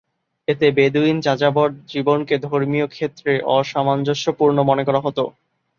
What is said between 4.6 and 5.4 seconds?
মনে করা হত।